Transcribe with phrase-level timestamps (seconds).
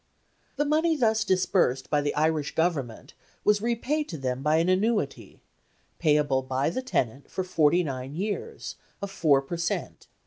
[0.55, 3.13] The money thus disbursed by the Irish Government
[3.43, 5.43] was repaid to them by an annuity,
[5.99, 10.07] payable by the tenant for forty nine years, of 4 per cent.